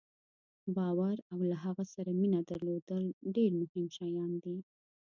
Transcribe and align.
باور 0.75 1.15
او 1.33 1.39
له 1.49 1.55
هغه 1.65 1.83
سره 1.93 2.09
مینه 2.21 2.39
درلودل 2.49 3.03
ډېر 3.35 3.51
مهم 3.61 3.85
شیان 3.95 4.31
دي. 4.43 4.57